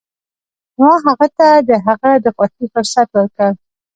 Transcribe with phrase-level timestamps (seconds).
[0.79, 3.51] ما هغه ته د هغه د خوښې فرصت ورکړ.